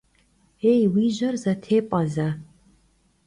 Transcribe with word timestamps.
Yêy, 0.61 0.83
vui 0.91 1.07
jer 1.17 1.35
zetêp'e 1.43 2.01
ze! 2.15 2.29